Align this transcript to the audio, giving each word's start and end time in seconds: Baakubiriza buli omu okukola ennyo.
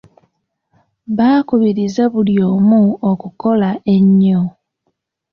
Baakubiriza 1.17 2.03
buli 2.13 2.35
omu 2.51 2.81
okukola 3.09 3.69
ennyo. 3.95 4.41